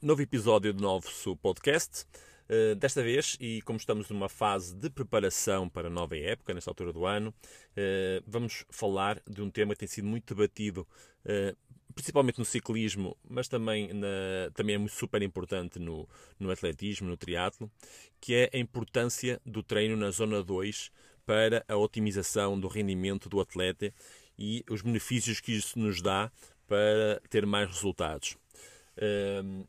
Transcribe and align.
novo 0.00 0.22
episódio 0.22 0.72
do 0.72 0.82
nosso 0.82 1.36
podcast. 1.36 2.06
Uh, 2.48 2.74
desta 2.74 3.02
vez, 3.02 3.36
e 3.38 3.60
como 3.60 3.76
estamos 3.76 4.08
numa 4.08 4.26
fase 4.26 4.74
de 4.74 4.88
preparação 4.88 5.68
para 5.68 5.88
a 5.88 5.90
nova 5.90 6.16
época, 6.16 6.54
nesta 6.54 6.70
altura 6.70 6.90
do 6.90 7.04
ano, 7.04 7.28
uh, 7.28 8.24
vamos 8.26 8.64
falar 8.70 9.22
de 9.28 9.42
um 9.42 9.50
tema 9.50 9.74
que 9.74 9.80
tem 9.80 9.88
sido 9.88 10.08
muito 10.08 10.34
debatido, 10.34 10.88
uh, 11.26 11.54
principalmente 11.94 12.38
no 12.38 12.46
ciclismo, 12.46 13.14
mas 13.28 13.46
também, 13.46 13.92
na, 13.92 14.50
também 14.54 14.82
é 14.82 14.88
super 14.88 15.20
importante 15.20 15.78
no, 15.78 16.08
no 16.40 16.50
atletismo, 16.50 17.10
no 17.10 17.16
triatlo, 17.18 17.70
que 18.22 18.34
é 18.34 18.50
a 18.54 18.58
importância 18.58 19.38
do 19.44 19.62
treino 19.62 19.98
na 19.98 20.10
zona 20.10 20.42
2 20.42 20.90
para 21.26 21.62
a 21.68 21.76
otimização 21.76 22.58
do 22.58 22.68
rendimento 22.68 23.28
do 23.28 23.38
atleta 23.38 23.92
e 24.38 24.64
os 24.70 24.80
benefícios 24.80 25.40
que 25.40 25.52
isso 25.52 25.78
nos 25.78 26.00
dá 26.00 26.32
para 26.66 27.20
ter 27.28 27.44
mais 27.44 27.68
resultados. 27.68 28.38
Um, 29.00 29.64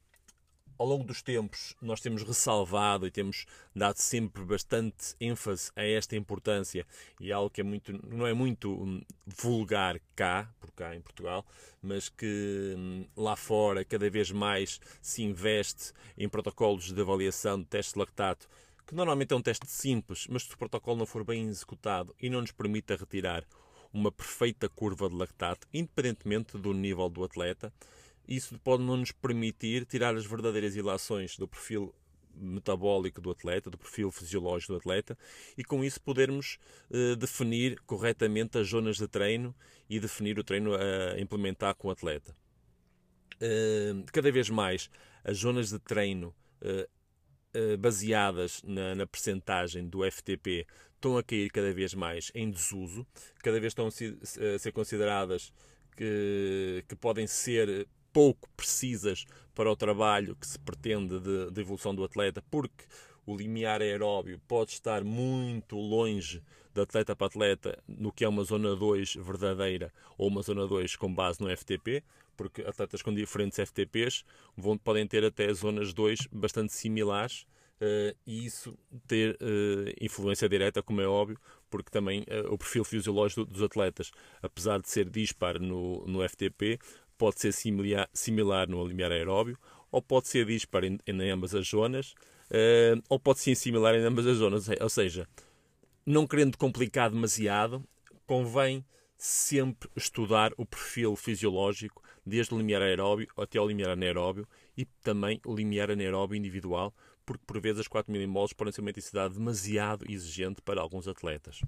ao 0.77 0.87
longo 0.87 1.03
dos 1.03 1.21
tempos, 1.21 1.75
nós 1.81 2.01
temos 2.01 2.23
ressalvado 2.23 3.05
e 3.05 3.11
temos 3.11 3.45
dado 3.75 3.97
sempre 3.97 4.43
bastante 4.43 5.15
ênfase 5.19 5.71
a 5.75 5.83
esta 5.85 6.15
importância 6.15 6.85
e 7.19 7.31
algo 7.31 7.49
que 7.49 7.61
é 7.61 7.63
muito, 7.63 7.93
não 8.07 8.25
é 8.25 8.33
muito 8.33 8.71
hum, 8.71 9.01
vulgar 9.25 9.99
cá, 10.15 10.51
por 10.59 10.71
cá 10.71 10.95
em 10.95 11.01
Portugal, 11.01 11.45
mas 11.81 12.09
que 12.09 12.73
hum, 12.75 13.05
lá 13.15 13.35
fora 13.35 13.85
cada 13.85 14.09
vez 14.09 14.31
mais 14.31 14.81
se 15.01 15.21
investe 15.21 15.93
em 16.17 16.27
protocolos 16.27 16.91
de 16.91 16.99
avaliação 16.99 17.59
de 17.59 17.65
teste 17.65 17.93
de 17.93 17.99
lactato, 17.99 18.49
que 18.85 18.95
normalmente 18.95 19.31
é 19.31 19.37
um 19.37 19.41
teste 19.41 19.69
simples, 19.69 20.27
mas 20.27 20.43
se 20.43 20.53
o 20.53 20.57
protocolo 20.57 20.97
não 20.97 21.05
for 21.05 21.23
bem 21.23 21.47
executado 21.47 22.15
e 22.19 22.29
não 22.29 22.41
nos 22.41 22.51
permita 22.51 22.95
retirar 22.95 23.45
uma 23.93 24.11
perfeita 24.11 24.67
curva 24.67 25.07
de 25.07 25.15
lactato, 25.15 25.67
independentemente 25.71 26.57
do 26.57 26.73
nível 26.73 27.07
do 27.09 27.23
atleta, 27.23 27.71
isso 28.27 28.57
pode 28.59 28.83
não 28.83 28.97
nos 28.97 29.11
permitir 29.11 29.85
tirar 29.85 30.15
as 30.15 30.25
verdadeiras 30.25 30.75
ilações 30.75 31.37
do 31.37 31.47
perfil 31.47 31.93
metabólico 32.35 33.21
do 33.21 33.29
atleta, 33.29 33.69
do 33.69 33.77
perfil 33.77 34.11
fisiológico 34.11 34.73
do 34.73 34.79
atleta, 34.79 35.17
e 35.57 35.63
com 35.63 35.83
isso 35.83 36.01
podermos 36.01 36.57
eh, 36.91 37.15
definir 37.15 37.79
corretamente 37.81 38.57
as 38.57 38.67
zonas 38.67 38.97
de 38.97 39.07
treino 39.07 39.55
e 39.87 39.99
definir 39.99 40.39
o 40.39 40.43
treino 40.43 40.73
a 40.73 41.19
implementar 41.19 41.75
com 41.75 41.89
o 41.89 41.91
atleta. 41.91 42.35
Eh, 43.39 43.93
cada 44.11 44.31
vez 44.31 44.49
mais 44.49 44.89
as 45.23 45.37
zonas 45.37 45.69
de 45.69 45.79
treino 45.79 46.33
eh 46.61 46.87
baseadas 47.77 48.63
na, 48.63 48.95
na 48.95 49.05
percentagem 49.05 49.87
do 49.87 49.99
FTP 50.09 50.65
estão 50.95 51.17
a 51.17 51.23
cair 51.23 51.51
cada 51.51 51.71
vez 51.71 51.93
mais 51.93 52.31
em 52.33 52.49
desuso, 52.49 53.05
cada 53.43 53.59
vez 53.59 53.71
estão 53.71 53.87
a 53.87 53.91
ser 53.91 54.71
consideradas 54.71 55.53
que, 55.95 56.83
que 56.87 56.95
podem 56.95 57.27
ser 57.27 57.87
pouco 58.13 58.47
precisas 58.55 59.25
para 59.53 59.69
o 59.69 59.75
trabalho 59.75 60.35
que 60.35 60.47
se 60.47 60.59
pretende 60.59 61.19
de, 61.19 61.51
de 61.51 61.61
evolução 61.61 61.93
do 61.93 62.03
atleta, 62.03 62.43
porque 62.49 62.85
o 63.25 63.35
limiar 63.35 63.81
aeróbio 63.81 64.39
pode 64.47 64.71
estar 64.71 65.03
muito 65.03 65.75
longe 65.75 66.41
de 66.73 66.81
atleta 66.81 67.15
para 67.15 67.27
atleta 67.27 67.83
no 67.87 68.11
que 68.11 68.23
é 68.23 68.27
uma 68.27 68.43
zona 68.43 68.75
2 68.75 69.15
verdadeira 69.15 69.91
ou 70.17 70.27
uma 70.27 70.41
zona 70.41 70.67
2 70.67 70.95
com 70.95 71.13
base 71.13 71.41
no 71.41 71.55
FTP, 71.55 72.03
porque 72.35 72.61
atletas 72.61 73.01
com 73.01 73.13
diferentes 73.13 73.59
FTPs 73.59 74.23
vão, 74.57 74.77
podem 74.77 75.07
ter 75.07 75.23
até 75.23 75.53
zonas 75.53 75.93
2 75.93 76.27
bastante 76.31 76.73
similares 76.73 77.45
uh, 77.81 78.17
e 78.25 78.45
isso 78.45 78.77
ter 79.07 79.35
uh, 79.35 79.93
influência 80.01 80.49
direta, 80.49 80.81
como 80.81 81.01
é 81.01 81.07
óbvio, 81.07 81.39
porque 81.69 81.91
também 81.91 82.21
uh, 82.21 82.51
o 82.51 82.57
perfil 82.57 82.83
fisiológico 82.83 83.45
dos 83.45 83.61
atletas, 83.61 84.11
apesar 84.41 84.81
de 84.81 84.89
ser 84.89 85.09
dispar 85.09 85.59
no, 85.59 86.05
no 86.07 86.27
FTP, 86.27 86.79
pode 87.23 87.39
ser 87.39 87.53
similar, 87.53 88.09
similar 88.13 88.67
no 88.67 88.85
limiar 88.85 89.09
aeróbio, 89.09 89.57
ou 89.89 90.01
pode 90.01 90.27
ser 90.27 90.45
dispar 90.45 90.83
em, 90.83 90.99
em 91.07 91.29
ambas 91.29 91.55
as 91.55 91.65
zonas, 91.65 92.11
uh, 92.51 93.01
ou 93.07 93.17
pode 93.17 93.39
ser 93.39 93.55
similar 93.55 93.95
em 93.95 94.03
ambas 94.03 94.27
as 94.27 94.35
zonas. 94.35 94.67
Ou 94.67 94.89
seja, 94.89 95.25
não 96.05 96.27
querendo 96.27 96.57
complicar 96.57 97.09
demasiado, 97.09 97.81
convém 98.27 98.85
sempre 99.15 99.89
estudar 99.95 100.51
o 100.57 100.65
perfil 100.65 101.15
fisiológico, 101.15 102.03
desde 102.25 102.53
o 102.53 102.57
limiar 102.57 102.81
aeróbio 102.81 103.29
até 103.37 103.57
o 103.57 103.65
limiar 103.65 103.91
anaeróbio 103.91 104.45
e 104.75 104.83
também 105.01 105.39
o 105.45 105.55
limiar 105.55 105.89
anaeróbio 105.91 106.35
individual, 106.35 106.93
porque 107.25 107.45
por 107.47 107.61
vezes 107.61 107.79
as 107.79 107.87
4 107.87 108.11
milimoles 108.11 108.51
podem 108.51 108.73
ser 108.73 108.81
uma 108.81 108.89
intensidade 108.89 109.35
demasiado 109.35 110.03
exigente 110.11 110.61
para 110.61 110.81
alguns 110.81 111.07
atletas. 111.07 111.61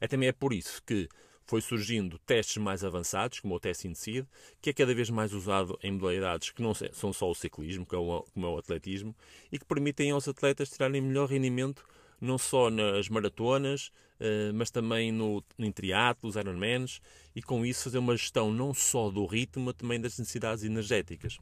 É 0.00 0.08
também 0.08 0.28
é 0.28 0.32
por 0.32 0.52
isso 0.52 0.82
que 0.84 1.08
foi 1.50 1.60
surgindo 1.60 2.16
testes 2.20 2.58
mais 2.58 2.84
avançados, 2.84 3.40
como 3.40 3.56
o 3.56 3.58
teste 3.58 3.88
INSEED, 3.88 4.24
que 4.62 4.70
é 4.70 4.72
cada 4.72 4.94
vez 4.94 5.10
mais 5.10 5.34
usado 5.34 5.76
em 5.82 5.90
modalidades 5.90 6.50
que 6.50 6.62
não 6.62 6.72
são 6.72 7.12
só 7.12 7.28
o 7.28 7.34
ciclismo, 7.34 7.84
como 7.84 8.24
é 8.36 8.48
o 8.48 8.56
atletismo, 8.56 9.12
e 9.50 9.58
que 9.58 9.64
permitem 9.64 10.12
aos 10.12 10.28
atletas 10.28 10.70
tirarem 10.70 11.00
melhor 11.00 11.28
rendimento 11.28 11.84
não 12.20 12.38
só 12.38 12.70
nas 12.70 13.08
maratonas, 13.08 13.90
eh, 14.20 14.52
mas 14.54 14.70
também 14.70 15.10
no, 15.10 15.42
em 15.58 15.72
triatlos, 15.72 16.36
Ironmans, 16.36 17.00
e 17.34 17.42
com 17.42 17.66
isso 17.66 17.82
fazer 17.82 17.98
uma 17.98 18.16
gestão 18.16 18.52
não 18.52 18.72
só 18.72 19.10
do 19.10 19.26
ritmo, 19.26 19.64
mas 19.64 19.74
também 19.74 20.00
das 20.00 20.16
necessidades 20.20 20.62
energéticas. 20.62 21.38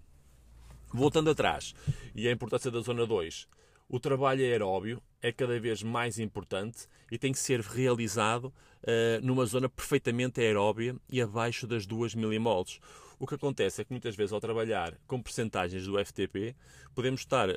Voltando 0.90 1.28
atrás, 1.28 1.75
e 2.14 2.26
a 2.26 2.32
importância 2.32 2.70
da 2.70 2.80
zona 2.80 3.04
2, 3.04 3.46
o 3.88 3.99
trabalho 3.99 4.44
aeróbio 4.44 5.03
é 5.22 5.32
cada 5.32 5.59
vez 5.59 5.82
mais 5.82 6.19
importante 6.19 6.87
e 7.10 7.19
tem 7.19 7.32
que 7.32 7.38
ser 7.38 7.60
realizado 7.60 8.44
uh, 8.44 9.21
numa 9.22 9.47
zona 9.47 9.69
perfeitamente 9.69 10.41
aeróbia 10.41 10.94
e 11.09 11.21
abaixo 11.21 11.66
das 11.66 11.87
2 11.87 12.15
milimoles. 12.15 12.78
O 13.19 13.26
que 13.26 13.34
acontece 13.34 13.81
é 13.81 13.84
que 13.84 13.91
muitas 13.91 14.15
vezes 14.15 14.32
ao 14.32 14.41
trabalhar 14.41 14.94
com 15.06 15.21
percentagens 15.21 15.84
do 15.87 15.99
FTP, 16.04 16.54
podemos 16.94 17.21
estar 17.21 17.49
uh, 17.49 17.54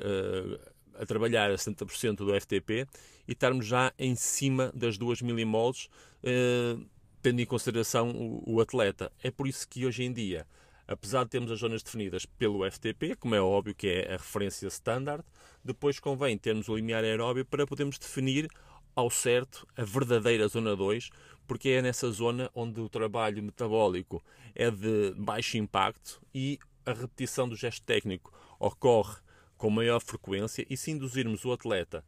a 0.94 1.06
trabalhar 1.06 1.50
a 1.50 1.54
70% 1.54 2.16
do 2.16 2.40
FTP 2.40 2.86
e 3.28 3.32
estarmos 3.32 3.66
já 3.66 3.92
em 3.98 4.14
cima 4.16 4.72
das 4.74 4.98
2 4.98 5.22
milimoles, 5.22 5.88
uh, 6.24 6.84
tendo 7.20 7.40
em 7.40 7.46
consideração 7.46 8.10
o, 8.10 8.54
o 8.54 8.60
atleta. 8.60 9.12
É 9.22 9.30
por 9.30 9.46
isso 9.46 9.68
que 9.68 9.86
hoje 9.86 10.02
em 10.02 10.12
dia 10.12 10.46
apesar 10.92 11.24
de 11.24 11.30
termos 11.30 11.50
as 11.50 11.58
zonas 11.58 11.82
definidas 11.82 12.26
pelo 12.26 12.70
FTP, 12.70 13.16
como 13.16 13.34
é 13.34 13.40
óbvio 13.40 13.74
que 13.74 13.88
é 13.88 14.14
a 14.14 14.16
referência 14.16 14.66
standard, 14.68 15.24
depois 15.64 15.98
convém 15.98 16.36
termos 16.38 16.68
o 16.68 16.76
limiar 16.76 17.04
aeróbio 17.04 17.44
para 17.44 17.66
podermos 17.66 17.98
definir 17.98 18.48
ao 18.94 19.10
certo 19.10 19.66
a 19.76 19.84
verdadeira 19.84 20.46
zona 20.48 20.76
2, 20.76 21.10
porque 21.46 21.70
é 21.70 21.82
nessa 21.82 22.10
zona 22.10 22.50
onde 22.54 22.80
o 22.80 22.88
trabalho 22.88 23.42
metabólico 23.42 24.22
é 24.54 24.70
de 24.70 25.14
baixo 25.16 25.56
impacto 25.56 26.20
e 26.34 26.58
a 26.84 26.92
repetição 26.92 27.48
do 27.48 27.56
gesto 27.56 27.84
técnico 27.84 28.32
ocorre 28.58 29.16
com 29.56 29.70
maior 29.70 30.00
frequência 30.00 30.66
e 30.68 30.76
se 30.76 30.90
induzirmos 30.90 31.44
o 31.44 31.52
atleta 31.52 32.04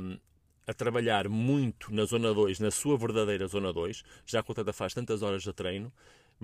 um, 0.00 0.18
a 0.66 0.72
trabalhar 0.72 1.28
muito 1.28 1.92
na 1.92 2.04
zona 2.04 2.32
2, 2.32 2.60
na 2.60 2.70
sua 2.70 2.96
verdadeira 2.96 3.46
zona 3.46 3.72
2, 3.72 4.02
já 4.24 4.42
que 4.42 4.50
o 4.50 4.52
atleta 4.52 4.72
faz 4.72 4.94
tantas 4.94 5.22
horas 5.22 5.42
de 5.42 5.52
treino, 5.52 5.92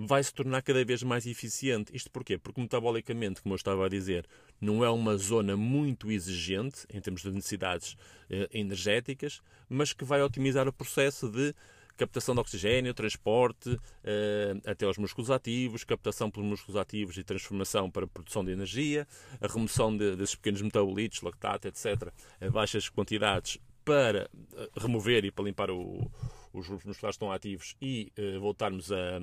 vai 0.07 0.23
se 0.23 0.33
tornar 0.33 0.61
cada 0.61 0.83
vez 0.85 1.03
mais 1.03 1.25
eficiente. 1.25 1.93
Isto 1.93 2.09
porquê? 2.09 2.37
Porque 2.37 2.61
metabolicamente, 2.61 3.41
como 3.41 3.53
eu 3.53 3.57
estava 3.57 3.85
a 3.85 3.89
dizer, 3.89 4.25
não 4.61 4.83
é 4.83 4.89
uma 4.89 5.17
zona 5.17 5.57
muito 5.57 6.09
exigente 6.09 6.85
em 6.93 7.01
termos 7.01 7.21
de 7.21 7.31
necessidades 7.31 7.97
eh, 8.29 8.47
energéticas, 8.53 9.41
mas 9.67 9.91
que 9.91 10.05
vai 10.05 10.21
otimizar 10.21 10.67
o 10.69 10.73
processo 10.73 11.29
de 11.29 11.53
captação 11.97 12.33
de 12.33 12.39
oxigênio, 12.39 12.93
transporte 12.93 13.77
eh, 14.05 14.55
até 14.65 14.85
aos 14.85 14.97
músculos 14.97 15.29
ativos, 15.29 15.83
captação 15.83 16.31
pelos 16.31 16.47
músculos 16.47 16.79
ativos 16.79 17.17
e 17.17 17.23
transformação 17.23 17.91
para 17.91 18.07
produção 18.07 18.45
de 18.45 18.51
energia, 18.51 19.05
a 19.41 19.47
remoção 19.47 19.95
de, 19.95 20.15
desses 20.15 20.35
pequenos 20.35 20.61
metabolitos, 20.61 21.21
lactato, 21.21 21.67
etc., 21.67 22.09
a 22.39 22.49
baixas 22.49 22.87
quantidades 22.87 23.57
para 23.83 24.29
eh, 24.55 24.69
remover 24.77 25.25
e 25.25 25.31
para 25.31 25.43
limpar 25.43 25.69
o, 25.69 26.09
os 26.53 26.67
grupos 26.67 26.85
musculares 26.85 27.15
estão 27.15 27.31
ativos 27.31 27.75
e 27.81 28.11
uh, 28.17 28.39
voltarmos 28.39 28.91
a, 28.91 29.17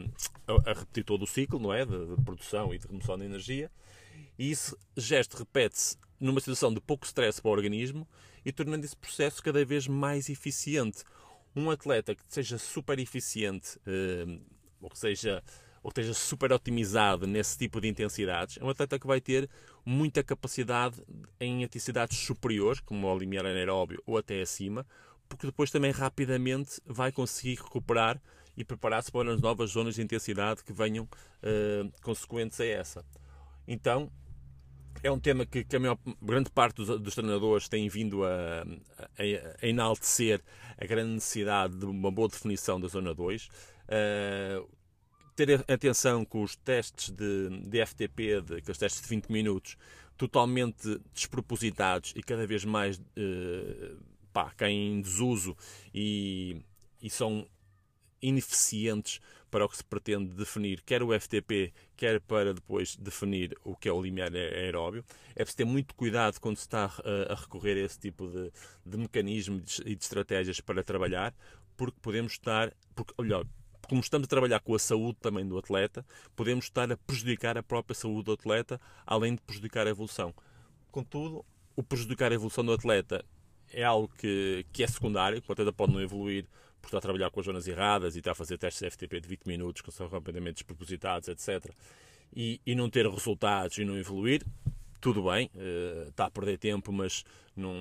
a, 0.46 0.70
a, 0.70 0.74
repetir 0.74 1.04
todo 1.04 1.22
o 1.22 1.26
ciclo, 1.26 1.58
não 1.58 1.72
é? 1.72 1.84
De, 1.84 2.16
de, 2.16 2.22
produção 2.22 2.72
e 2.72 2.78
de 2.78 2.86
remoção 2.86 3.18
de 3.18 3.24
energia. 3.24 3.70
E 4.38 4.50
esse 4.50 4.76
gesto 4.96 5.36
repete-se 5.36 5.96
numa 6.20 6.40
situação 6.40 6.72
de 6.72 6.80
pouco 6.80 7.04
stress 7.04 7.40
para 7.40 7.48
o 7.48 7.52
organismo 7.52 8.06
e 8.44 8.52
tornando 8.52 8.84
esse 8.84 8.96
processo 8.96 9.42
cada 9.42 9.64
vez 9.64 9.86
mais 9.86 10.28
eficiente. 10.28 11.02
Um 11.54 11.70
atleta 11.70 12.14
que 12.14 12.22
seja 12.28 12.58
super 12.58 12.98
eficiente, 12.98 13.78
uh, 13.78 14.40
ou 14.80 14.90
que 14.90 14.98
seja 14.98 15.42
ou 15.86 15.90
esteja 15.90 16.12
super 16.14 16.52
otimizado 16.52 17.28
nesse 17.28 17.56
tipo 17.56 17.80
de 17.80 17.86
intensidades, 17.86 18.58
é 18.58 18.64
um 18.64 18.68
atleta 18.68 18.98
que 18.98 19.06
vai 19.06 19.20
ter 19.20 19.48
muita 19.84 20.20
capacidade 20.20 21.00
em 21.38 21.62
intensidades 21.62 22.18
superiores, 22.18 22.80
como 22.80 23.06
o 23.06 23.16
limiar 23.16 23.46
anaeróbio 23.46 24.02
ou 24.04 24.18
até 24.18 24.42
acima, 24.42 24.84
porque 25.28 25.46
depois 25.46 25.70
também 25.70 25.90
rapidamente 25.90 26.80
vai 26.86 27.12
conseguir 27.12 27.56
recuperar 27.56 28.20
e 28.56 28.64
preparar-se 28.64 29.12
para 29.12 29.34
as 29.34 29.40
novas 29.40 29.70
zonas 29.70 29.94
de 29.94 30.02
intensidade 30.02 30.64
que 30.64 30.72
venham 30.72 31.04
uh, 31.04 32.02
consequentes 32.02 32.58
a 32.60 32.64
essa. 32.64 33.04
Então, 33.68 34.10
é 35.02 35.10
um 35.10 35.18
tema 35.18 35.44
que, 35.44 35.62
que 35.62 35.76
a 35.76 35.80
maior, 35.80 35.98
grande 36.22 36.50
parte 36.50 36.76
dos, 36.76 37.00
dos 37.00 37.14
treinadores 37.14 37.68
têm 37.68 37.88
vindo 37.88 38.24
a, 38.24 38.62
a, 38.62 39.22
a, 39.62 39.66
enaltecer 39.66 40.40
a 40.78 40.86
grande 40.86 41.12
necessidade 41.12 41.76
de 41.76 41.84
uma 41.84 42.10
boa 42.10 42.28
definição 42.28 42.80
da 42.80 42.88
zona 42.88 43.14
2. 43.14 43.46
Uh, 43.46 44.76
ter 45.34 45.64
atenção 45.70 46.24
com 46.24 46.42
os 46.42 46.56
testes 46.56 47.10
de, 47.10 47.50
de 47.68 47.84
FTP, 47.84 48.40
de, 48.40 48.54
aqueles 48.56 48.78
testes 48.78 49.02
de 49.02 49.08
20 49.08 49.28
minutos, 49.30 49.76
totalmente 50.16 50.98
despropositados 51.12 52.14
e 52.16 52.22
cada 52.22 52.46
vez 52.46 52.64
mais 52.64 52.96
uh, 52.96 53.98
pá, 54.36 54.52
caem 54.54 54.98
em 54.98 55.00
desuso 55.00 55.56
e, 55.94 56.60
e 57.00 57.08
são 57.08 57.48
ineficientes 58.20 59.18
para 59.50 59.64
o 59.64 59.68
que 59.68 59.78
se 59.78 59.84
pretende 59.84 60.34
definir, 60.34 60.82
quer 60.82 61.02
o 61.02 61.18
FTP, 61.18 61.72
quer 61.96 62.20
para 62.20 62.52
depois 62.52 62.96
definir 62.96 63.56
o 63.64 63.74
que 63.74 63.88
é 63.88 63.92
o 63.92 64.02
limiar 64.02 64.30
aeróbio. 64.34 65.02
É 65.30 65.36
preciso 65.36 65.56
ter 65.56 65.64
muito 65.64 65.94
cuidado 65.94 66.38
quando 66.38 66.58
se 66.58 66.64
está 66.64 66.84
a, 66.84 67.32
a 67.32 67.34
recorrer 67.34 67.78
a 67.78 67.86
esse 67.86 67.98
tipo 67.98 68.28
de, 68.28 68.52
de 68.84 68.98
mecanismos 68.98 69.80
e 69.86 69.94
de 69.94 70.04
estratégias 70.04 70.60
para 70.60 70.84
trabalhar, 70.84 71.34
porque 71.74 71.98
podemos 72.02 72.32
estar, 72.32 72.74
porque, 72.94 73.14
olha, 73.16 73.42
como 73.88 74.02
estamos 74.02 74.26
a 74.26 74.28
trabalhar 74.28 74.60
com 74.60 74.74
a 74.74 74.78
saúde 74.78 75.16
também 75.18 75.48
do 75.48 75.56
atleta, 75.56 76.04
podemos 76.34 76.66
estar 76.66 76.92
a 76.92 76.96
prejudicar 76.98 77.56
a 77.56 77.62
própria 77.62 77.94
saúde 77.94 78.24
do 78.24 78.32
atleta, 78.32 78.78
além 79.06 79.34
de 79.34 79.40
prejudicar 79.40 79.86
a 79.86 79.90
evolução. 79.90 80.34
Contudo, 80.92 81.42
o 81.74 81.82
prejudicar 81.82 82.32
a 82.32 82.34
evolução 82.34 82.62
do 82.62 82.74
atleta 82.74 83.24
é 83.72 83.84
algo 83.84 84.08
que, 84.16 84.64
que 84.72 84.82
é 84.82 84.86
secundário, 84.86 85.42
o 85.46 85.52
atleta 85.52 85.72
pode 85.72 85.92
não 85.92 86.00
evoluir 86.00 86.46
por 86.80 86.88
estar 86.88 86.98
a 86.98 87.00
trabalhar 87.00 87.30
com 87.30 87.40
as 87.40 87.46
zonas 87.46 87.66
erradas 87.66 88.14
e 88.14 88.18
estar 88.18 88.32
a 88.32 88.34
fazer 88.34 88.58
testes 88.58 88.92
FTP 88.92 89.20
de 89.20 89.28
20 89.28 89.44
minutos 89.46 89.82
que 89.82 89.90
são 89.90 90.08
rapidamente 90.08 90.54
despropositados, 90.54 91.28
etc. 91.28 91.72
E, 92.34 92.60
e 92.64 92.74
não 92.74 92.88
ter 92.88 93.08
resultados 93.08 93.78
e 93.78 93.84
não 93.84 93.96
evoluir, 93.96 94.44
tudo 95.00 95.24
bem, 95.24 95.50
está 96.08 96.26
a 96.26 96.30
perder 96.30 96.58
tempo, 96.58 96.92
mas 96.92 97.24
não, 97.54 97.74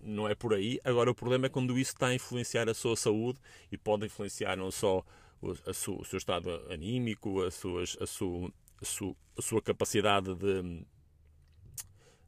não 0.00 0.28
é 0.28 0.34
por 0.34 0.54
aí. 0.54 0.80
Agora, 0.84 1.10
o 1.10 1.14
problema 1.14 1.46
é 1.46 1.48
quando 1.48 1.78
isso 1.78 1.92
está 1.92 2.08
a 2.08 2.14
influenciar 2.14 2.68
a 2.68 2.74
sua 2.74 2.96
saúde 2.96 3.38
e 3.70 3.76
pode 3.76 4.06
influenciar 4.06 4.56
não 4.56 4.70
só 4.70 5.04
o, 5.40 5.50
o 5.50 6.04
seu 6.04 6.18
estado 6.18 6.50
anímico, 6.70 7.42
a, 7.42 7.50
suas, 7.50 7.96
a, 8.00 8.06
su, 8.06 8.52
a, 8.80 8.84
su, 8.84 9.16
a 9.36 9.42
sua 9.42 9.60
capacidade 9.60 10.34
de. 10.34 10.84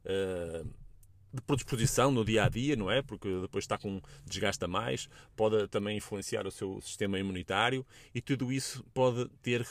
Uh, 0.05 0.84
de 1.35 1.41
predisposição 1.41 2.11
no 2.11 2.23
dia 2.23 2.45
a 2.45 2.49
dia, 2.49 2.75
não 2.75 2.89
é? 2.89 3.01
Porque 3.01 3.41
depois 3.41 3.63
está 3.63 3.77
com 3.77 4.01
desgasta 4.25 4.67
mais, 4.67 5.09
pode 5.35 5.67
também 5.67 5.97
influenciar 5.97 6.47
o 6.47 6.51
seu 6.51 6.79
sistema 6.81 7.19
imunitário 7.19 7.85
e 8.13 8.21
tudo 8.21 8.51
isso 8.51 8.83
pode 8.93 9.27
ter 9.41 9.65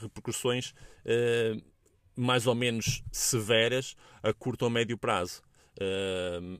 repercussões 0.00 0.74
eh, 1.04 1.56
mais 2.16 2.46
ou 2.46 2.54
menos 2.54 3.02
severas 3.12 3.96
a 4.22 4.32
curto 4.32 4.62
ou 4.62 4.70
médio 4.70 4.96
prazo. 4.96 5.42
Eh, 5.78 6.58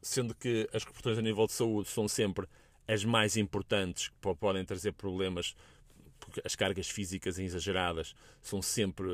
sendo 0.00 0.34
que 0.34 0.68
as 0.72 0.82
repercussões 0.84 1.18
a 1.18 1.22
nível 1.22 1.46
de 1.46 1.52
saúde 1.52 1.88
são 1.88 2.08
sempre 2.08 2.46
as 2.86 3.04
mais 3.04 3.36
importantes, 3.36 4.08
que 4.08 4.34
podem 4.36 4.64
trazer 4.64 4.92
problemas 4.92 5.54
porque 6.28 6.42
as 6.44 6.54
cargas 6.54 6.88
físicas 6.88 7.38
exageradas 7.38 8.14
são 8.42 8.60
sempre, 8.60 9.08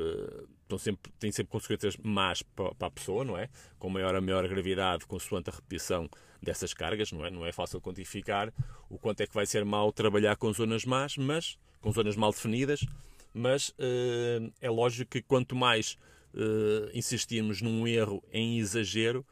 sempre, 0.77 1.11
têm 1.17 1.31
sempre 1.31 1.51
consequências 1.51 1.95
más 1.97 2.43
para, 2.43 2.73
a 2.79 2.91
pessoa, 2.91 3.23
não 3.23 3.37
é? 3.37 3.49
Com 3.79 3.89
maior 3.89 4.13
a 4.13 4.21
maior 4.21 4.45
gravidade, 4.47 5.05
consoante 5.05 5.49
a 5.49 5.53
repetição 5.53 6.09
dessas 6.43 6.73
cargas, 6.73 7.11
não 7.13 7.25
é? 7.25 7.31
Não 7.31 7.45
é 7.45 7.53
fácil 7.53 7.79
quantificar 7.79 8.53
o 8.89 8.99
quanto 8.99 9.21
é 9.21 9.27
que 9.27 9.33
vai 9.33 9.45
ser 9.45 9.63
mal 9.63 9.91
trabalhar 9.93 10.35
com 10.35 10.51
zonas 10.51 10.83
más, 10.83 11.15
mas 11.15 11.57
com 11.79 11.91
zonas 11.91 12.17
mal 12.17 12.31
definidas, 12.31 12.85
mas 13.33 13.69
uh, 13.69 14.51
é 14.59 14.69
lógico 14.69 15.11
que 15.11 15.21
quanto 15.21 15.55
mais 15.55 15.97
uh, 16.33 16.89
insistirmos 16.93 17.61
num 17.61 17.87
erro 17.87 18.21
em 18.31 18.59
exagero, 18.59 19.25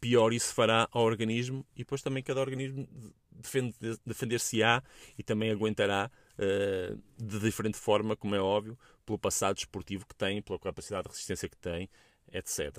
pior 0.00 0.32
isso 0.32 0.52
fará 0.52 0.86
ao 0.92 1.04
organismo 1.04 1.64
e 1.74 1.78
depois 1.78 2.02
também 2.02 2.22
cada 2.22 2.40
organismo 2.40 2.86
defender-se-á 4.04 4.82
e 5.18 5.22
também 5.22 5.50
aguentará 5.50 6.10
de 7.18 7.38
diferente 7.40 7.78
forma, 7.78 8.16
como 8.16 8.34
é 8.34 8.40
óbvio, 8.40 8.78
pelo 9.04 9.18
passado 9.18 9.58
esportivo 9.58 10.06
que 10.06 10.14
tem, 10.14 10.42
pela 10.42 10.58
capacidade 10.58 11.04
de 11.04 11.10
resistência 11.10 11.48
que 11.48 11.56
tem, 11.56 11.88
etc. 12.32 12.78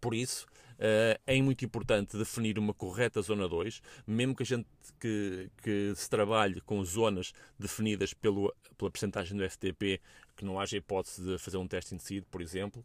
Por 0.00 0.14
isso, 0.14 0.46
uh, 0.78 1.20
é 1.26 1.42
muito 1.42 1.64
importante 1.64 2.16
definir 2.16 2.58
uma 2.58 2.72
correta 2.72 3.20
zona 3.20 3.46
2, 3.46 3.82
mesmo 4.06 4.34
que 4.34 4.42
a 4.42 4.46
gente 4.46 4.66
que, 4.98 5.50
que 5.62 5.92
se 5.94 6.08
trabalhe 6.08 6.60
com 6.62 6.82
zonas 6.82 7.32
definidas 7.58 8.14
pelo, 8.14 8.54
pela 8.78 8.90
percentagem 8.90 9.36
do 9.36 9.48
FTP, 9.48 10.00
que 10.36 10.44
não 10.44 10.58
haja 10.58 10.76
hipótese 10.76 11.22
de 11.22 11.38
fazer 11.38 11.58
um 11.58 11.68
teste 11.68 11.94
indecido, 11.94 12.26
por 12.30 12.40
exemplo, 12.40 12.84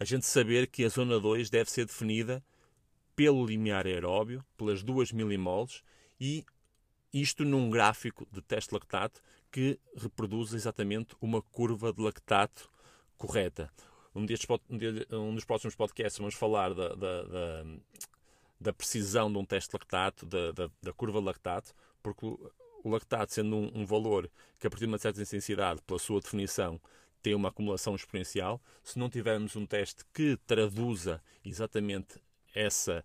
a 0.00 0.04
gente 0.04 0.24
saber 0.24 0.68
que 0.68 0.84
a 0.84 0.88
zona 0.88 1.20
2 1.20 1.50
deve 1.50 1.70
ser 1.70 1.84
definida 1.84 2.42
pelo 3.14 3.44
limiar 3.44 3.84
aeróbio, 3.84 4.44
pelas 4.56 4.82
2 4.82 5.12
milimoles 5.12 5.82
e 6.20 6.44
isto 7.12 7.44
num 7.44 7.70
gráfico 7.70 8.26
de 8.30 8.40
teste 8.42 8.72
lactato 8.74 9.22
que 9.50 9.78
reproduz 9.96 10.52
exatamente 10.52 11.16
uma 11.20 11.40
curva 11.40 11.92
de 11.92 12.02
lactato 12.02 12.70
correta. 13.16 13.70
Um, 14.14 14.26
destes, 14.26 14.48
um 15.10 15.34
dos 15.34 15.44
próximos 15.44 15.74
podcasts 15.74 16.18
vamos 16.18 16.34
falar 16.34 16.74
da, 16.74 16.88
da, 16.94 17.22
da, 17.22 17.64
da 18.60 18.72
precisão 18.72 19.30
de 19.30 19.38
um 19.38 19.44
teste 19.44 19.74
lactato, 19.74 20.26
da, 20.26 20.52
da, 20.52 20.92
curva 20.92 21.20
de 21.20 21.26
lactato, 21.26 21.74
porque 22.02 22.26
o 22.26 22.90
lactato, 22.90 23.32
sendo 23.32 23.56
um, 23.56 23.80
um, 23.80 23.86
valor 23.86 24.30
que 24.58 24.66
a 24.66 24.70
partir 24.70 24.86
de 24.86 24.92
uma 24.92 24.98
certa 24.98 25.20
intensidade, 25.20 25.80
pela 25.82 25.98
sua 25.98 26.20
definição, 26.20 26.80
tem 27.22 27.34
uma 27.34 27.48
acumulação 27.48 27.94
exponencial, 27.94 28.60
se 28.82 28.98
não 28.98 29.10
tivermos 29.10 29.56
um 29.56 29.66
teste 29.66 30.04
que 30.12 30.36
traduza 30.46 31.22
exatamente 31.44 32.20
essa 32.54 33.04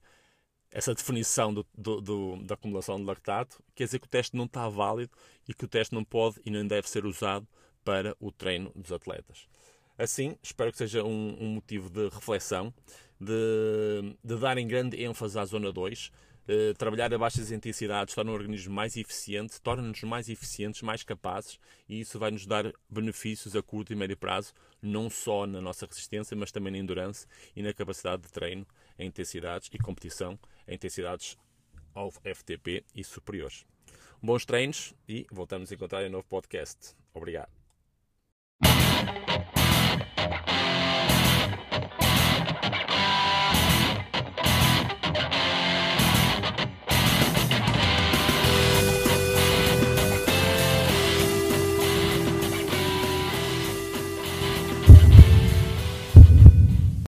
essa 0.73 0.93
definição 0.95 1.53
do, 1.53 1.65
do, 1.77 2.01
do, 2.01 2.43
da 2.43 2.55
acumulação 2.55 2.97
de 2.97 3.03
lactato, 3.03 3.63
quer 3.75 3.85
dizer 3.85 3.99
que 3.99 4.07
o 4.07 4.09
teste 4.09 4.35
não 4.35 4.45
está 4.45 4.67
válido 4.67 5.11
e 5.47 5.53
que 5.53 5.65
o 5.65 5.67
teste 5.67 5.93
não 5.93 6.03
pode 6.03 6.41
e 6.43 6.49
não 6.49 6.65
deve 6.65 6.89
ser 6.89 7.05
usado 7.05 7.47
para 7.85 8.17
o 8.19 8.31
treino 8.31 8.71
dos 8.75 8.91
atletas. 8.91 9.47
Assim, 9.95 10.35
espero 10.41 10.71
que 10.71 10.79
seja 10.79 11.03
um, 11.03 11.37
um 11.39 11.49
motivo 11.49 11.91
de 11.91 12.09
reflexão, 12.09 12.73
de, 13.19 14.15
de 14.23 14.35
darem 14.35 14.67
grande 14.67 15.01
ênfase 15.01 15.37
à 15.37 15.45
zona 15.45 15.71
2. 15.71 16.11
Eh, 16.45 16.73
trabalhar 16.73 17.13
a 17.13 17.17
baixas 17.17 17.51
intensidades 17.51 18.15
torna 18.15 18.31
o 18.31 18.33
organismo 18.33 18.73
mais 18.73 18.97
eficiente, 18.97 19.61
torna-nos 19.61 20.01
mais 20.03 20.27
eficientes, 20.27 20.81
mais 20.81 21.01
capazes 21.03 21.57
e 21.87 22.01
isso 22.01 22.19
vai 22.19 22.31
nos 22.31 22.45
dar 22.45 22.73
benefícios 22.89 23.55
a 23.55 23.61
curto 23.61 23.93
e 23.93 23.95
médio 23.95 24.17
prazo, 24.17 24.53
não 24.81 25.09
só 25.09 25.45
na 25.45 25.61
nossa 25.61 25.85
resistência, 25.85 26.35
mas 26.35 26.51
também 26.51 26.73
na 26.73 26.79
endurance 26.79 27.27
e 27.55 27.61
na 27.61 27.73
capacidade 27.73 28.23
de 28.23 28.31
treino 28.31 28.65
em 28.97 29.07
intensidades 29.07 29.69
e 29.71 29.77
competição 29.77 30.39
em 30.67 30.75
intensidades 30.75 31.37
ao 31.93 32.11
FTP 32.11 32.83
e 32.95 33.03
superiores. 33.03 33.65
Bons 34.21 34.45
treinos 34.45 34.93
e 35.07 35.27
voltamos 35.31 35.71
a 35.71 35.75
encontrar 35.75 36.03
em 36.03 36.07
um 36.07 36.11
novo 36.11 36.25
podcast. 36.27 36.95
Obrigado. 37.13 37.51